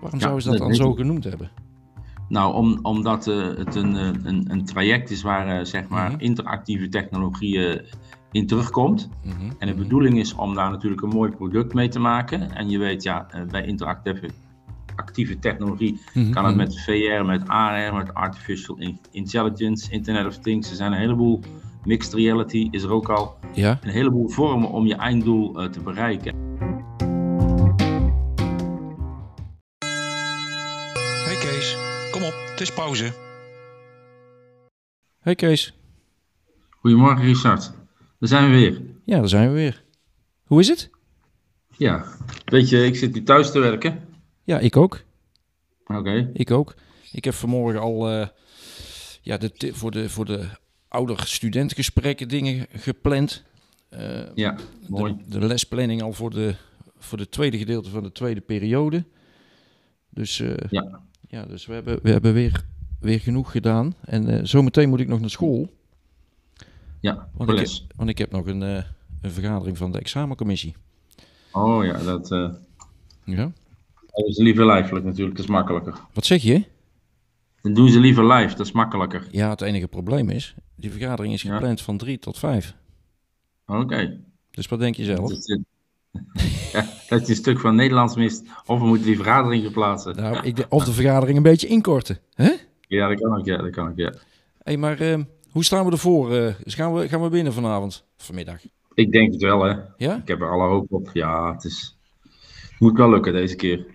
[0.00, 0.96] Waarom Ja, zouden ze dat dat dan zo ik.
[0.96, 1.50] genoemd hebben?
[2.28, 6.10] Nou, om, omdat eh, het een, eh, een, een traject is waar eh, zeg maar
[6.10, 6.20] Mhm.
[6.20, 7.84] interactieve technologie eh,
[8.32, 9.08] in terugkomt.
[9.24, 12.50] Mhm, En de bedoeling is om daar natuurlijk een mooi product mee te maken.
[12.54, 14.28] En je weet, ja, bij interactieve
[14.96, 20.38] actieve technologie Mhm, kan het met VR, met AR, met Artificial in- Intelligence, Internet of
[20.38, 20.70] Things.
[20.70, 21.40] Er zijn een heleboel,
[21.84, 23.36] mixed reality is er ook al.
[23.54, 26.37] Ja, Een heleboel vormen om je einddoel te bereiken.
[32.58, 33.12] Het is pauze.
[35.18, 35.72] hey Kees.
[36.70, 37.72] Goedemorgen Richard,
[38.18, 38.82] daar zijn we weer.
[39.04, 39.84] Ja, daar zijn we weer.
[40.44, 40.90] Hoe is het?
[41.76, 42.04] Ja,
[42.44, 44.08] weet je, ik zit nu thuis te werken.
[44.44, 45.00] Ja, ik ook.
[45.86, 46.74] Oké, Ik ook.
[47.12, 48.28] Ik heb vanmorgen al eh,
[49.22, 50.48] ja, de, voor, de, voor de
[50.88, 53.44] ouder studentengesprekken dingen gepland.
[53.88, 54.56] Eh, ja,
[54.88, 55.16] mooi.
[55.28, 56.54] de, de lesplanning al voor de,
[56.98, 59.04] voor de tweede gedeelte van de tweede periode.
[60.10, 61.06] Dus, eh, Ja.
[61.28, 62.64] Ja, dus we hebben, we hebben weer,
[63.00, 63.94] weer genoeg gedaan.
[64.04, 65.70] En eh, zometeen moet ik nog naar school.
[67.00, 68.82] Ja, Want ik, heb, want ik heb nog een, eh,
[69.20, 70.74] een vergadering van de examencommissie.
[71.52, 72.50] Oh ja, dat, eh,
[73.24, 73.52] Ja?
[73.96, 75.94] dat is liever lijfelijk natuurlijk, dat is makkelijker.
[76.12, 76.64] Wat zeg je?
[77.62, 79.28] Dan doen ze liever live, dat is makkelijker.
[79.30, 81.54] Ja, het enige probleem is, die vergadering is Ja.
[81.54, 82.74] gepland van drie tot vijf.
[83.66, 84.20] Oké.
[84.50, 85.32] Dus wat denk je zelf?
[87.08, 90.16] Dat, je een stuk van Nederlands mist, of we moeten die vergadering verplaatsen.
[90.16, 92.18] Nou, ik, of de vergadering een beetje inkorten.
[92.34, 92.52] Hè?
[92.80, 94.12] Ja, dat kan ook, ja, dat kan ook, ja.
[94.62, 95.18] hey, maar eh,
[95.50, 96.34] hoe staan we ervoor?
[96.36, 98.04] eh dus gaan, we, gaan we binnen vanavond?
[98.16, 98.60] Vanmiddag?
[98.94, 99.74] Ik denk het wel, hè.
[99.96, 100.16] Ja?
[100.16, 101.10] Ik heb er alle hoop op.
[101.12, 101.96] Ja, het is...
[102.70, 103.86] Het moet wel lukken deze keer.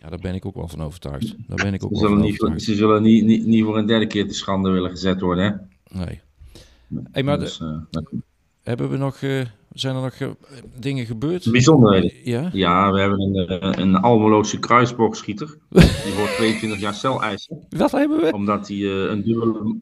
[0.00, 1.34] Ja, daar ben ik ook wel van overtuigd.
[1.46, 2.64] Daar ben ik ook Ze zullen, niet, voor- overtuigd.
[2.64, 5.98] ze zullen niet, niet, niet voor een derde keer te schande willen gezet worden, hè.
[5.98, 6.20] Nee.
[7.12, 8.10] Hey, maar Dus, eh, dat-
[8.66, 9.40] hebben we nog, eh,
[9.72, 10.28] zijn er nog eh,
[10.78, 11.50] dingen gebeurd?
[11.50, 12.12] Bijzonderheden.
[12.24, 12.50] Ja?
[12.52, 15.58] Ja, we hebben een, eh, een Almeloze kruisboogschieter.
[15.68, 17.66] Die wordt 22 jaar cel eisen.
[17.68, 18.32] Wat hebben we?
[18.32, 19.76] Omdat hij een dubbele...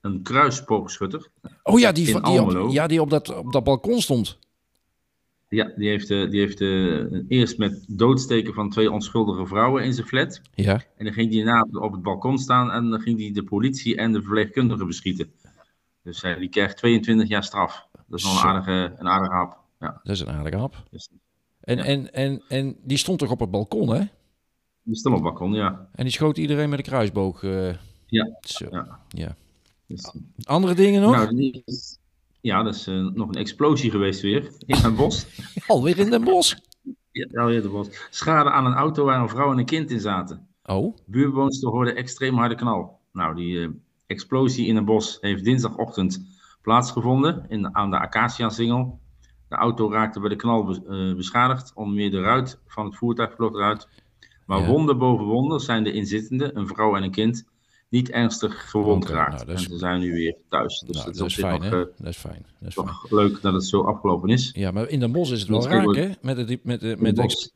[0.00, 1.28] Een kruisboogschutter.
[1.62, 4.38] Oh ja, die, van- die, op, ja, die op, dat, op dat balkon stond.
[5.48, 6.60] Ja, die heeft, die heeft
[7.28, 10.40] eerst met doodsteken van twee onschuldige vrouwen in zijn flat.
[10.54, 10.82] Ja.
[10.96, 13.96] En dan ging hij daarna op het balkon staan en dan ging hij de politie
[13.96, 15.32] en de verpleegkundige beschieten.
[16.04, 17.86] Dus eh, die krijgt 22 jaar straf.
[18.06, 19.58] Dat is wel een aardige, een aardige hap.
[19.80, 20.82] Ja, Dat is een aardige hap.
[20.90, 21.08] dus
[21.60, 21.84] En, Ja.
[21.84, 24.02] en, en, en die stond toch op het balkon, hè?
[24.82, 25.88] die stil op het balkon, ja.
[25.94, 27.42] En die schoot iedereen met een kruisboog.
[27.42, 27.74] eh.
[28.06, 28.36] Ja.
[28.40, 28.66] Zo.
[28.70, 29.00] Ja.
[29.08, 29.36] Ja.
[29.86, 31.14] Dus, Andere dingen nog?
[31.16, 31.98] nou, die is-
[32.40, 35.26] ja, dat is eh, nog een explosie geweest weer in een bos.
[35.66, 36.56] Alweer in Den Bosch.
[37.10, 37.88] Ja, alweer de bos.
[38.10, 40.48] Schade aan een auto waar een vrouw en een kind in zaten.
[40.64, 43.00] Oh, Buurbewoonster hoorde extreem harde knal.
[43.12, 46.26] Nou, die explosie in een bos heeft dinsdagochtend
[46.62, 49.00] plaatsgevonden in, aan de Acacia-singel.
[49.48, 51.72] De auto raakte bij de knal bes- eh, beschadigd.
[51.74, 53.88] Onder meer de ruit van het voertuig vloog eruit.
[54.46, 54.66] Maar Ja.
[54.66, 57.44] wonder boven wonder zijn de inzittenden, een vrouw en een kind,
[57.88, 59.30] niet ernstig gewond geraakt.
[59.46, 60.78] nou, is- En ze zijn nu weer thuis.
[60.86, 62.46] Dus nou, dat is dat is fijn, nog, eh, Dat is fijn.
[62.60, 62.88] Dat is fijn.
[63.08, 64.50] leuk dat het zo afgelopen is.
[64.54, 66.10] Ja, maar in Den Bosch is het wel raak, hè?
[66.22, 67.50] Met de, met de, In met de de bos,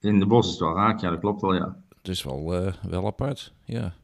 [0.00, 1.82] in de bos is het wel raak, ja, dat klopt wel, ja.
[1.98, 3.94] Het is wel, eh, wel apart, ja.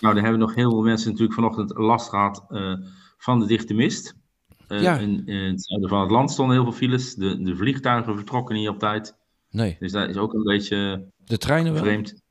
[0.00, 2.74] Nou, daar hebben nog heel veel mensen natuurlijk vanochtend last gehad eh,
[3.18, 4.16] van de dichte mist.
[4.68, 4.98] Eh, Ja.
[4.98, 7.14] in, in het zuiden van het land stonden heel veel files.
[7.14, 9.16] De, de vliegtuigen vertrokken niet op tijd.
[9.50, 11.82] Nee, Dus dat is ook een beetje de treinen wel.
[11.82, 12.22] vreemd.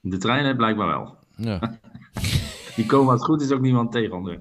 [0.00, 1.16] De treinen blijkbaar wel.
[1.36, 1.78] Ja.
[2.76, 4.40] Die komen als het goed is ook niemand tegen onderweg.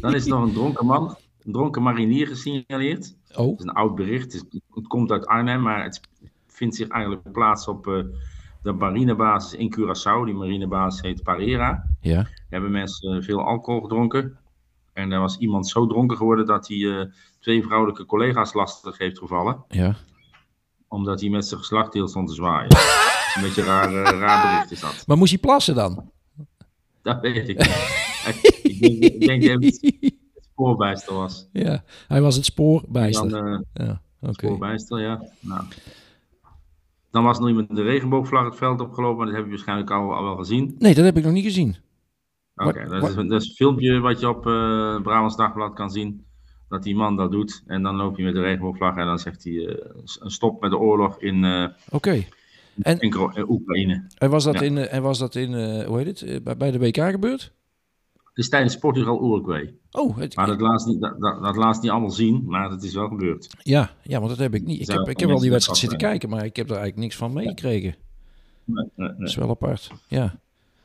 [0.00, 3.16] Dan is er nog een dronken man, een dronken marinier gesignaleerd.
[3.34, 4.32] Oh, Het is een oud bericht.
[4.74, 6.00] Het komt uit Arnhem, maar het
[6.46, 8.04] vindt zich eigenlijk plaats op eh,
[8.66, 10.24] de marinebasis in Curaçao.
[10.24, 11.86] Die marinebasis heet Parera.
[12.00, 12.26] ja.
[12.48, 14.38] hebben mensen veel alcohol gedronken.
[14.92, 17.06] En er was iemand zo dronken geworden dat hij eh,
[17.40, 19.64] twee vrouwelijke collega's lastig heeft gevallen.
[19.68, 19.96] Ja.
[20.88, 22.70] Omdat hij met zijn geslachtdeel stond te zwaaien.
[23.34, 25.06] een beetje raar, eh, raar bericht is dat.
[25.06, 26.10] Maar moest hij plassen dan?
[27.02, 27.66] Dat weet ik niet.
[28.62, 30.14] ik denk, ik denk dat het
[30.50, 31.48] spoorbijster was.
[31.52, 33.28] ja, hij was het spoorbijster.
[33.28, 34.46] Dan, eh, ja, oké.
[34.46, 35.22] spoorbijster, ja.
[35.40, 35.64] Nou.
[37.10, 39.16] Dan was nog iemand met de regenboogvlag het veld opgelopen.
[39.16, 40.74] Maar dat heb je waarschijnlijk al, al wel gezien.
[40.78, 41.76] Nee, dat heb ik nog niet gezien.
[42.56, 46.24] Oké, dat, is, dat is een filmpje wat je op eh Brabants Dagblad kan zien.
[46.68, 47.62] Dat die man dat doet.
[47.66, 50.70] En dan loopt hij met de regenboogvlag en dan zegt hij eh, een stop met
[50.70, 52.24] de oorlog in, eh, Oké.
[52.82, 53.14] En, in
[53.48, 54.06] Oekraïne.
[54.18, 54.60] en was dat Ja.
[54.60, 55.54] in, en was dat in
[55.84, 57.52] hoe heet het, bij, bij de WK gebeurd?
[58.36, 59.74] Is tijdens Portugal-Uruguay.
[59.90, 62.82] Oh, het, Maar dat laat, ze niet, dat, dat, laat niet allemaal zien, maar het
[62.82, 63.48] is wel gebeurd.
[63.62, 64.80] ja, ja, want dat heb ik niet.
[64.80, 67.02] Ik Zo, heb, ik heb wel die wedstrijd zitten kijken, maar ik heb er eigenlijk
[67.02, 67.94] niks van meegekregen.
[68.64, 69.90] Nee, nee, Dat is wel apart.
[70.08, 70.38] Ja,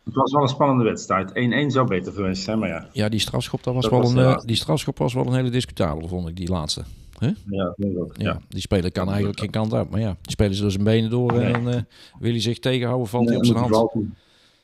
[0.03, 1.31] Het was wel een spannende wedstrijd.
[1.31, 1.33] 1-1
[1.67, 2.87] zou beter geweest zijn, maar ja.
[2.93, 5.33] ja die strafschop dat was Dat wel was een, eh, die strafschop was wel een
[5.33, 6.83] hele discutabele, vond ik die laatste.
[7.19, 7.33] Ja.
[7.49, 7.73] Ja,
[8.13, 8.41] Ja.
[8.49, 9.89] die speler kan eigenlijk geen kant uit.
[9.89, 11.39] Maar ja, die spelen ze door zijn benen door.
[11.39, 11.81] En dan eh,
[12.19, 13.91] wil hij zich tegenhouden, valt hij op zijn hand.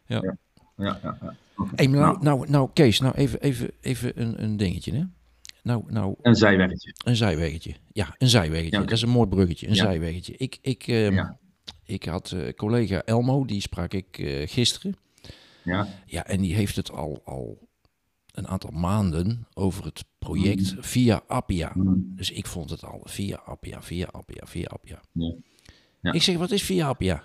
[0.05, 0.21] Ja.
[0.21, 0.35] Ja,
[0.75, 1.35] ja, ja.
[1.75, 2.49] Hey, nou, Nou.
[2.49, 4.93] nou, Kees, nou even, even, even een, een dingetje.
[4.93, 5.03] Hè?
[5.63, 6.93] Nou, nou, Een zijweggetje.
[7.05, 7.75] een zijweggetje.
[7.91, 8.77] Ja, een zijweggetje.
[8.79, 8.83] Ja.
[8.83, 9.83] Dat is een mooi bruggetje, een Ja.
[9.83, 10.33] zijweggetje.
[10.37, 11.37] Ik, ik, ehm, Ja.
[11.83, 14.95] ik had eh, collega Elmo, die sprak ik eh, gisteren.
[15.63, 15.87] Ja.
[16.05, 17.67] Ja, en die heeft het al, al
[18.31, 21.71] een aantal maanden over het project via Appia.
[21.75, 22.11] Mm.
[22.15, 25.01] Dus ik vond het al via Appia, via Appia, via Appia.
[26.01, 26.11] Ja.
[26.13, 27.23] Ik zeg, wat is via Appia?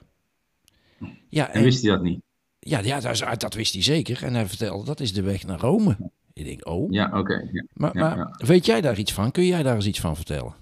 [1.28, 2.20] Ja, En wist hij dat niet?
[2.64, 4.24] Ja, ja dat, dat wist hij zeker.
[4.24, 5.96] En hij vertelde, dat is de weg naar Rome.
[6.32, 6.90] Ik denk, oh.
[6.90, 7.48] Ja, oké.
[7.52, 7.64] Ja.
[7.74, 8.34] maar ja, maar ja.
[8.46, 9.30] weet jij daar iets van?
[9.30, 10.54] Kun jij daar eens iets van vertellen?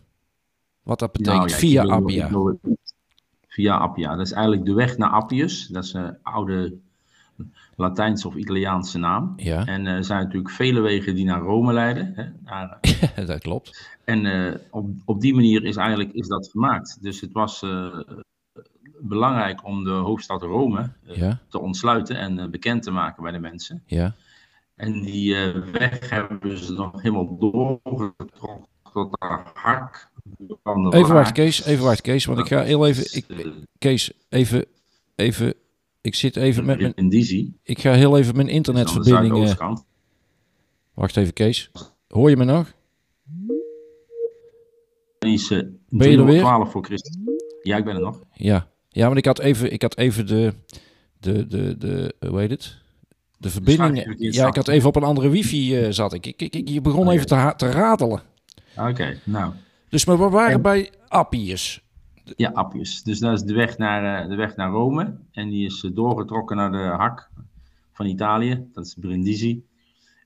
[0.83, 2.29] Wat dat betekent Nou via wil- Appia?
[2.31, 2.59] wil-
[3.49, 4.17] Via Appia.
[4.17, 5.67] Dat is eigenlijk de weg naar Appius.
[5.67, 6.77] Dat is een oude
[7.77, 9.33] Latijnse of Italiaanse naam.
[9.37, 12.13] Ja, En eh, er zijn natuurlijk vele wegen die naar Rome leiden.
[12.15, 12.79] Hè, naar,
[13.27, 13.89] dat klopt.
[14.05, 16.99] En eh, op, op die manier is eigenlijk is dat gemaakt.
[17.03, 18.01] Dus het was eh,
[19.11, 23.33] belangrijk om de hoofdstad Rome eh, Ja, te ontsluiten en eh, bekend te maken bij
[23.33, 23.83] de mensen.
[23.87, 24.15] ja.
[24.77, 29.17] En die eh, weg hebben ze nog helemaal doorgetrokken tot de
[29.55, 30.11] hak
[30.91, 31.33] Even Waard.
[31.33, 31.65] Kees.
[31.65, 32.25] Even wachten, Kees.
[32.25, 33.17] Want ik ga heel even...
[33.17, 34.65] Ik, Kees, even...
[35.17, 35.55] Even...
[36.01, 36.95] Ik zit even met mijn...
[37.63, 39.57] Ik ga heel even mijn internetverbinding...
[40.95, 41.71] wacht even, Kees.
[42.09, 42.73] Hoor je me nog?
[45.19, 46.41] Is Ben je er weer?
[46.41, 47.17] 312 voor Christus.
[47.63, 48.23] Ja, ik ben er nog.
[48.33, 48.71] Ja.
[48.93, 50.55] Ja, maar ik had even, ik had even de,
[51.21, 52.79] de, de, de, hoe heet het?
[53.39, 54.15] De verbinding.
[54.19, 56.27] Ja, ik had even op een andere wifi eh, zat ik.
[56.27, 56.69] Ik, ik, ik.
[56.69, 57.11] Je begon Oké.
[57.15, 58.21] even te, te ratelen.
[58.77, 59.53] Oké, nou.
[59.89, 61.83] Dus maar we waren En- bij Appius.
[62.37, 63.03] Ja, Appius.
[63.03, 65.17] Dus dat is de weg naar, eh, de weg naar Rome.
[65.33, 67.31] En die is eh, doorgetrokken naar de hak
[67.93, 68.69] van Italië.
[68.73, 69.65] Dat is Brindisi.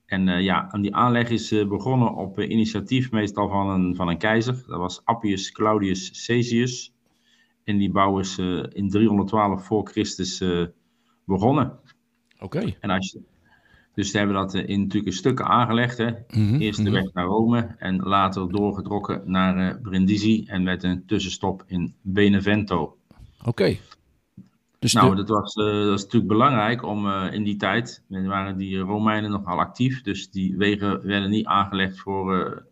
[0.06, 3.94] En eh, ja, en die aanleg is eh, begonnen op eh, initiatief meestal van een,
[3.96, 4.64] van een keizer.
[4.66, 6.92] Dat was Appius Claudius Caesius.
[7.64, 10.64] En die bouw is eh, in 312 voor Christus eh,
[11.24, 11.78] begonnen.
[12.40, 12.74] Oké.
[12.80, 13.20] En als je,
[13.94, 15.98] dus ze hebben dat eh, in natuurlijk stukken aangelegd.
[15.98, 16.10] Hè.
[16.28, 16.92] Mhm, Eerst de mhm.
[16.92, 20.44] weg naar Rome en later doorgetrokken naar Brindisi.
[20.46, 22.96] En met een tussenstop in Benevento.
[23.44, 23.76] Oké.
[24.78, 28.78] Dus Nou, de, dat was, dat is natuurlijk belangrijk om in die tijd, waren die
[28.78, 32.66] Romeinen nogal actief, dus die wegen werden niet aangelegd voor,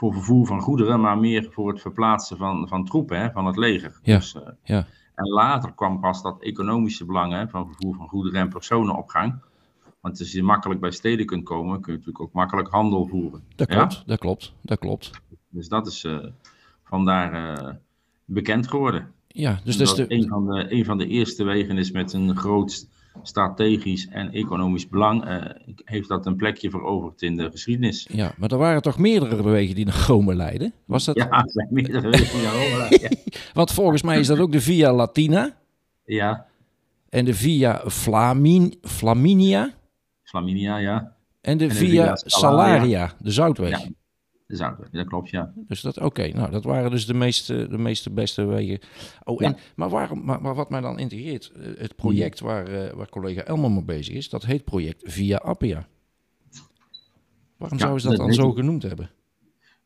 [0.00, 3.56] voor vervoer van goederen, maar meer voor het verplaatsen van, van troepen, hè, van het
[3.56, 3.98] leger.
[4.02, 4.86] Ja, Dus, eh, ja.
[5.14, 9.08] En later kwam pas dat economische belang hè, van vervoer van goederen en personen op
[9.08, 9.42] gang.
[10.00, 13.42] Want als je makkelijk bij steden kunt komen, kun je natuurlijk ook makkelijk handel voeren.
[13.56, 13.76] dat Ja?
[13.76, 15.10] klopt, dat klopt, dat klopt.
[15.48, 16.26] Dus dat is eh,
[16.84, 17.74] vandaar eh,
[18.24, 19.12] bekend geworden.
[19.26, 21.90] Ja, dus dat dat is de, een, van de, een van de eerste wegen is
[21.90, 22.88] met een groot
[23.22, 25.24] strategisch en economisch belang.
[25.24, 25.44] eh,
[25.84, 28.08] heeft dat een plekje veroverd in de geschiedenis.
[28.12, 30.72] ja, maar er waren toch meerdere wegen die naar Rome leiden?
[30.84, 31.16] Was dat?
[31.16, 32.98] Ja, er zijn meerdere wegen naar Rome.
[33.00, 33.08] Ja.
[33.52, 35.56] Want volgens mij is dat ook de Via Latina
[36.04, 36.46] ja,
[37.08, 39.70] en de Via Flamin, Flaminia
[40.22, 41.12] Flaminia, ja.
[41.40, 43.12] en de de Via Via Salaria, Salaria.
[43.18, 43.70] de Zoutweg.
[43.82, 43.88] Ja.
[44.58, 45.52] De dat klopt, ja.
[45.54, 48.78] Dus dat, oké, nou, dat waren dus de meeste, de meeste beste wegen.
[49.24, 49.46] Oh, Ja.
[49.46, 53.08] en, maar, waarom, maar, maar wat mij dan integreert, eh, het project waar, eh, waar
[53.08, 55.86] collega Elmer mee bezig is, dat heet project Via Appia.
[57.56, 58.56] Waarom Ja, zouden ze dat dat dan zo ik.
[58.56, 59.10] genoemd hebben?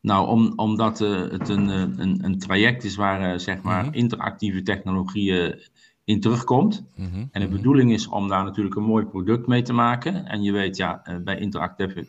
[0.01, 3.93] Nou, om, omdat eh, het een, een, een traject is waar zeg maar Mhm.
[3.93, 5.61] interactieve technologie eh,
[6.03, 6.83] in terugkomt.
[6.95, 7.55] Mhm, En de mhm.
[7.55, 10.25] bedoeling is om daar natuurlijk een mooi product mee te maken.
[10.25, 12.05] En je weet, ja, bij interactieve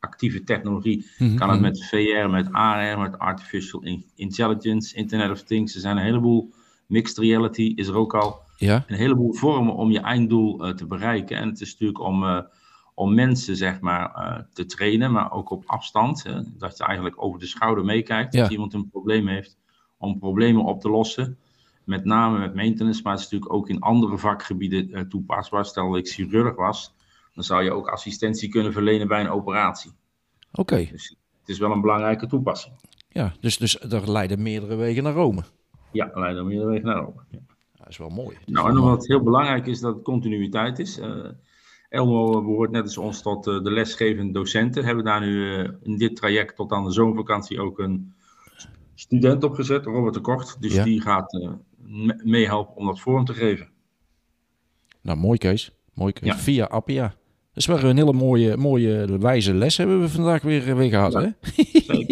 [0.00, 1.68] actieve technologie Mhm, kan het mhm.
[1.68, 5.74] met VR, met AR, met Artificial in- Intelligence, Internet of Things.
[5.74, 6.52] Er zijn een heleboel,
[6.86, 10.86] mixed reality is er ook al, Ja, een heleboel vormen om je einddoel eh, te
[10.86, 11.36] bereiken.
[11.36, 12.40] En het is natuurlijk om, eh,
[12.94, 16.24] om mensen, zeg maar, eh, te trainen, maar ook op afstand.
[16.58, 18.40] dat je eigenlijk over de schouder meekijkt Ja.
[18.42, 19.56] als iemand een probleem heeft,
[19.98, 21.38] om problemen op te lossen.
[21.84, 25.64] Met name met maintenance, maar het is natuurlijk ook in andere vakgebieden toepasbaar.
[25.64, 26.94] Stel dat ik chirurg was,
[27.36, 29.90] dan zou je ook assistentie kunnen verlenen bij een operatie.
[30.52, 30.76] oké.
[30.90, 32.74] Dus het is wel een belangrijke toepassing.
[33.08, 35.42] Ja, dus, dus er leiden meerdere wegen naar Rome.
[35.92, 37.22] Ja, er meerdere wegen naar Rome.
[37.30, 37.38] Ja.
[37.76, 38.36] Dat is wel mooi.
[38.36, 38.88] Is Nou, en mooi.
[38.88, 40.98] wat heel belangrijk is dat het continuïteit is.
[40.98, 41.28] Eh,
[41.88, 44.84] Elmo behoort net als ons tot eh, de lesgevende docenten.
[44.84, 48.14] Hebben daar nu eh, in dit traject tot aan de zomervakantie ook een
[48.94, 50.56] student opgezet, Robert de Kort.
[50.62, 50.84] Dus Ja.
[50.84, 53.68] die gaat eh, me- meehelpen om dat vorm te geven.
[55.00, 55.72] Nou, mooi Kees.
[55.94, 56.28] Mooi Kees.
[56.28, 56.36] Ja.
[56.36, 57.14] Via Appia.
[57.56, 61.12] Dat is wel een hele mooie, mooie wijze les hebben we vandaag weer, weer gehad.
[61.12, 61.28] Ja, Hè?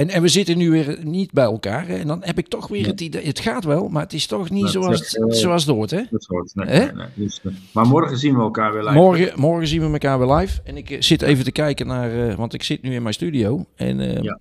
[0.00, 1.86] en, en we zitten nu weer niet bij elkaar.
[1.86, 1.96] Hè?
[1.96, 4.50] En dan heb ik toch weer het idee, het gaat wel, maar het is toch
[4.50, 5.90] niet zoals, het het, eh, zoals het hoort.
[5.90, 6.02] Hè?
[6.10, 6.54] Dat is goed.
[6.54, 6.84] Nee, Hè?
[6.84, 7.06] nee, nee.
[7.14, 8.94] Dus, eh, maar morgen zien we elkaar weer live.
[8.94, 10.60] Morgen, morgen zien we elkaar weer live.
[10.64, 13.14] En ik eh, zit even te kijken naar, eh, want ik zit nu in mijn
[13.14, 13.64] studio.
[13.76, 14.38] En eh, Ja.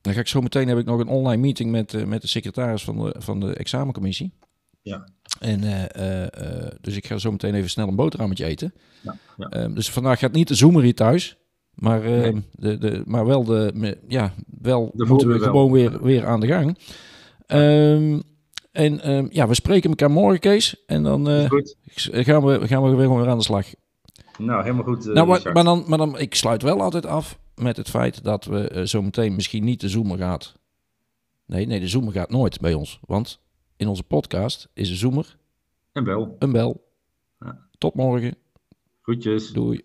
[0.00, 2.28] Dan ga ik zo meteen heb ik nog een online meeting met, eh, met de
[2.28, 4.32] secretaris van de, van de examencommissie.
[4.82, 5.08] Ja.
[5.38, 8.74] En, eh, dus ik ga zo meteen even snel een boterhammetje eten.
[9.02, 9.46] Ja, ja.
[9.48, 11.36] Ehm, dus vandaag gaat niet de zoomer hier thuis.
[11.74, 12.42] Maar, ehm, Nee.
[12.52, 15.42] de, de, maar wel, de, me- ja, wel De moeten we wel.
[15.48, 16.78] gewoon weer, weer aan de gang.
[17.46, 18.20] Ehm,
[18.72, 20.84] en ja, we spreken elkaar morgen, Kees.
[20.86, 21.26] En dan
[22.04, 23.66] gaan, we, gaan we weer weer aan de slag.
[24.38, 25.04] Nou, helemaal goed.
[25.04, 28.44] nou, maar, maar, dan, maar dan, ik sluit wel altijd af met het feit dat
[28.44, 30.54] we zo meteen misschien niet de zoomer gaat.
[31.46, 32.98] Nee, nee, de zoomer gaat nooit bij ons.
[33.06, 33.40] Want
[33.76, 35.36] in onze podcast is de zoomer
[35.92, 36.36] En wel.
[36.38, 36.84] een bel.
[37.40, 37.66] Ja.
[37.78, 38.36] Tot morgen.
[39.02, 39.50] Groetjes.
[39.52, 39.84] Doei.